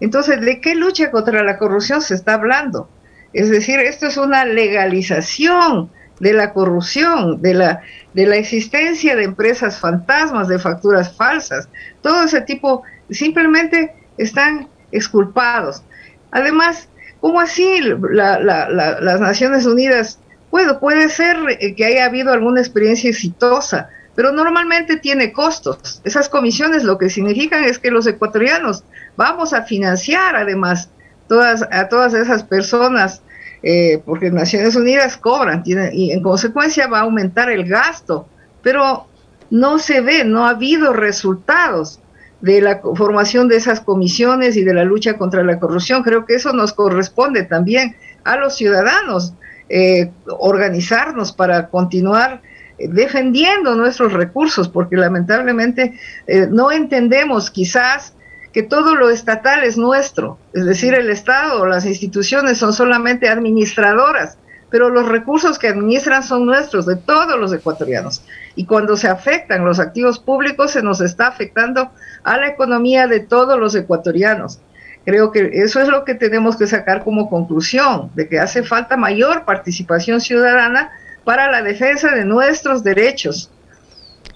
[0.00, 2.88] Entonces, ¿de qué lucha contra la corrupción se está hablando?
[3.32, 7.82] Es decir, esto es una legalización de la corrupción, de la,
[8.14, 11.68] de la existencia de empresas fantasmas, de facturas falsas.
[12.02, 15.82] Todo ese tipo simplemente están exculpados.
[16.30, 16.87] Además,
[17.20, 20.18] ¿cómo así las Naciones Unidas.
[20.50, 26.00] Bueno, puede ser eh, que haya habido alguna experiencia exitosa, pero normalmente tiene costos.
[26.04, 28.82] Esas comisiones lo que significan es que los ecuatorianos
[29.16, 30.90] vamos a financiar además
[31.28, 33.22] todas, a todas esas personas,
[33.62, 38.26] eh, porque Naciones Unidas cobran y en consecuencia va a aumentar el gasto,
[38.62, 39.06] pero
[39.50, 42.00] no se ve, no ha habido resultados
[42.40, 46.02] de la formación de esas comisiones y de la lucha contra la corrupción.
[46.02, 49.34] Creo que eso nos corresponde también a los ciudadanos
[49.68, 52.40] eh, organizarnos para continuar
[52.78, 58.14] eh, defendiendo nuestros recursos, porque lamentablemente eh, no entendemos quizás
[58.52, 63.28] que todo lo estatal es nuestro, es decir, el Estado o las instituciones son solamente
[63.28, 64.38] administradoras,
[64.70, 68.22] pero los recursos que administran son nuestros, de todos los ecuatorianos.
[68.54, 71.90] Y cuando se afectan los activos públicos, se nos está afectando
[72.24, 74.58] a la economía de todos los ecuatorianos.
[75.04, 78.96] Creo que eso es lo que tenemos que sacar como conclusión, de que hace falta
[78.96, 80.90] mayor participación ciudadana
[81.24, 83.50] para la defensa de nuestros derechos.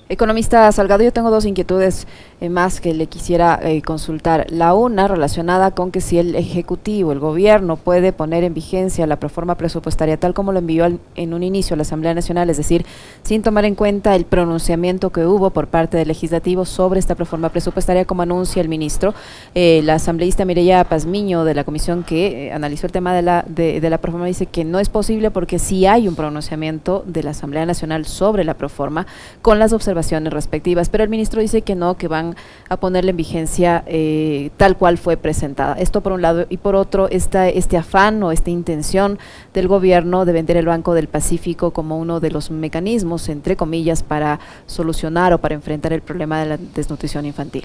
[0.09, 2.07] Economista Salgado, yo tengo dos inquietudes
[2.49, 4.47] más que le quisiera eh, consultar.
[4.51, 9.17] La una relacionada con que si el Ejecutivo, el Gobierno puede poner en vigencia la
[9.17, 12.85] reforma presupuestaria tal como lo envió en un inicio a la Asamblea Nacional, es decir,
[13.23, 17.49] sin tomar en cuenta el pronunciamiento que hubo por parte del Legislativo sobre esta reforma
[17.49, 19.15] presupuestaria, como anuncia el ministro.
[19.55, 23.81] Eh, la asambleísta Mireya Pazmiño de la comisión que analizó el tema de la, de,
[23.81, 27.31] de la reforma dice que no es posible porque sí hay un pronunciamiento de la
[27.31, 29.07] Asamblea Nacional sobre la reforma
[29.41, 32.32] con las observaciones respectivas, pero el ministro dice que no, que van
[32.69, 35.75] a ponerle en vigencia eh, tal cual fue presentada.
[35.75, 39.19] Esto por un lado y por otro este afán o esta intención
[39.55, 44.03] del gobierno de vender el Banco del Pacífico como uno de los mecanismos, entre comillas,
[44.03, 47.65] para solucionar o para enfrentar el problema de la desnutrición infantil.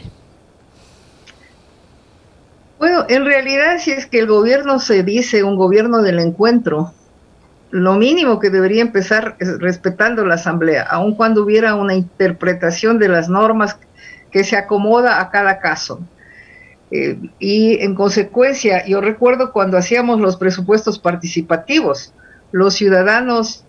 [2.80, 6.94] Bueno, en realidad si es que el gobierno se dice un gobierno del encuentro,
[7.72, 13.10] lo mínimo que debería empezar es respetando la asamblea, aun cuando hubiera una interpretación de
[13.10, 13.78] las normas
[14.44, 16.02] se acomoda a cada caso.
[16.92, 22.14] Eh, y en consecuencia, yo recuerdo cuando hacíamos los presupuestos participativos,
[22.52, 23.66] los ciudadanos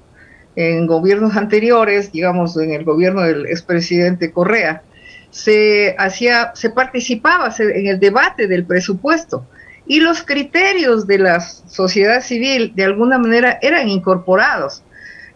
[0.55, 4.83] en gobiernos anteriores, digamos en el gobierno del expresidente Correa,
[5.31, 9.47] se hacía, se participaba en el debate del presupuesto
[9.87, 14.83] y los criterios de la sociedad civil de alguna manera eran incorporados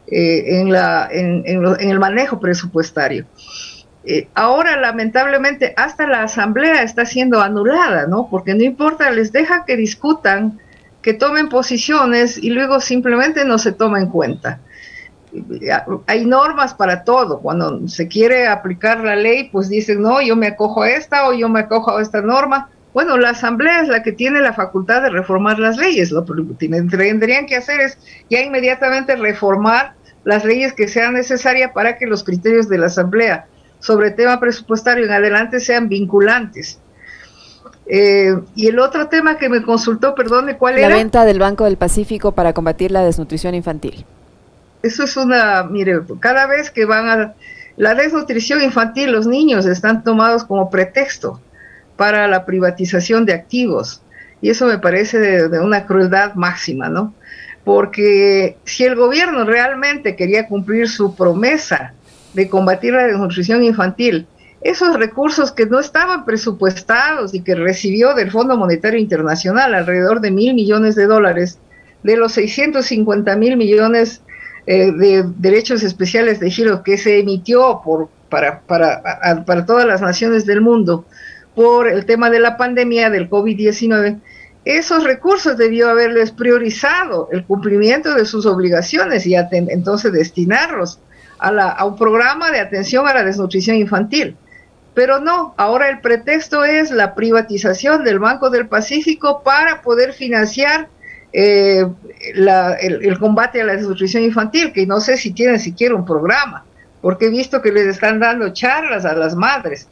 [0.07, 1.45] eh, en, la, en
[1.91, 3.27] el manejo presupuestario.
[4.05, 8.29] Eh, ahora, lamentablemente, hasta la asamblea está siendo anulada, ¿no?
[8.29, 10.59] Porque no importa, les deja que discutan,
[11.03, 14.61] que tomen posiciones y luego simplemente no se toma en cuenta.
[16.07, 17.41] Hay normas para todo.
[17.41, 21.33] Cuando se quiere aplicar la ley, pues dicen, no, yo me acojo a esta o
[21.33, 22.71] yo me acojo a esta norma.
[22.93, 26.11] Bueno, la Asamblea es la que tiene la facultad de reformar las leyes.
[26.11, 27.99] Lo que tendrían que hacer es
[28.29, 29.95] ya inmediatamente reformar
[30.25, 33.47] las leyes que sean necesarias para que los criterios de la Asamblea
[33.83, 36.79] sobre tema presupuestario en adelante sean vinculantes.
[37.87, 40.89] Eh, y el otro tema que me consultó, perdone, ¿cuál era?
[40.89, 44.07] La venta del Banco del Pacífico para combatir la desnutrición infantil.
[44.85, 47.35] Eso es una, mire, cada vez que van a...
[47.77, 51.41] La desnutrición infantil, los niños están tomados como pretexto
[51.97, 54.01] para la privatización de activos.
[54.41, 57.15] Y eso me parece de una crueldad máxima, ¿no?
[57.65, 61.95] Porque si el gobierno realmente quería cumplir su promesa
[62.35, 64.27] de combatir la desnutrición infantil,
[64.63, 70.31] esos recursos que no estaban presupuestados y que recibió del Fondo Monetario Internacional, alrededor de
[70.31, 71.59] mil millones de dólares,
[72.03, 74.23] de los 650 mil millones
[74.67, 79.03] eh, de derechos especiales de giro que se emitió por, para, para,
[79.45, 81.05] para todas las naciones del mundo
[81.55, 84.21] por el tema de la pandemia del COVID-19,
[84.65, 91.01] esos recursos debió haberles priorizado el cumplimiento de sus obligaciones y entonces destinarlos
[91.43, 94.37] a, un programa de atención a la desnutrición infantil.
[94.95, 100.89] Pero no, ahora el pretexto es la privatización del Banco del Pacífico para poder financiar
[101.33, 101.87] eh,
[102.35, 106.65] el, combate a la desnutrición infantil, que no sé si tienen siquiera un programa,
[107.01, 109.89] porque he visto que les están dando charlas a las madres.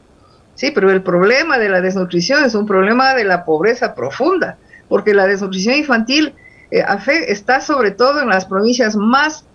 [0.54, 5.14] Sí, pero el problema de la desnutrición es un problema de la pobreza profunda, porque
[5.14, 6.34] la desnutrición infantil
[6.70, 6.84] eh,
[7.26, 9.46] está sobre todo en las provincias más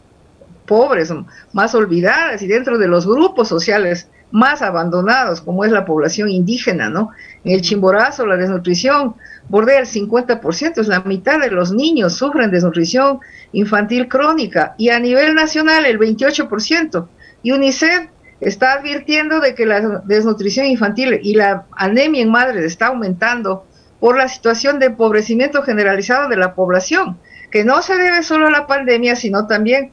[0.66, 1.14] pobres,
[1.54, 6.90] más olvidadas y dentro de los grupos sociales más abandonados, como es la población indígena,
[6.90, 7.12] ¿no?
[7.44, 9.16] En el Chimborazo la desnutrición
[9.48, 13.20] bordea el 50%, es la mitad de los niños sufren desnutrición
[13.54, 17.08] infantil crónica y a nivel nacional el 28%.
[17.44, 18.10] Y UNICEF
[18.42, 23.66] está advirtiendo de que la desnutrición infantil y la anemia en madres está aumentando
[24.00, 27.18] por la situación de empobrecimiento generalizado de la población,
[27.52, 29.92] que no se debe solo a la pandemia, sino también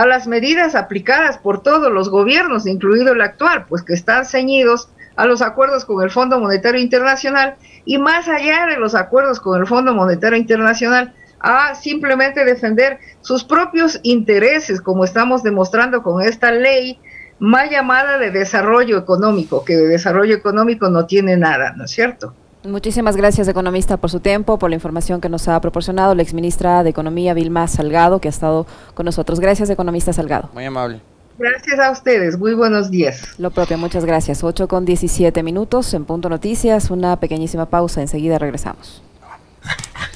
[0.00, 4.88] a las medidas aplicadas por todos los gobiernos, incluido el actual, pues que están ceñidos
[5.14, 9.60] a los acuerdos con el Fondo Monetario Internacional y más allá de los acuerdos con
[9.60, 16.50] el Fondo Monetario Internacional, a simplemente defender sus propios intereses, como estamos demostrando con esta
[16.50, 16.98] ley
[17.38, 22.34] más llamada de desarrollo económico, que de desarrollo económico no tiene nada, ¿no es cierto?
[22.62, 26.82] Muchísimas gracias, economista, por su tiempo, por la información que nos ha proporcionado la exministra
[26.82, 29.40] de Economía, Vilma Salgado, que ha estado con nosotros.
[29.40, 30.50] Gracias, economista Salgado.
[30.52, 31.00] Muy amable.
[31.38, 33.22] Gracias a ustedes, muy buenos días.
[33.38, 34.44] Lo propio, muchas gracias.
[34.44, 39.02] 8 con 17 minutos en Punto Noticias, una pequeñísima pausa, enseguida regresamos.